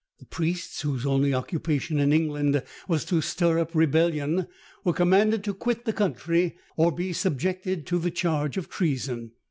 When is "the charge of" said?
7.99-8.67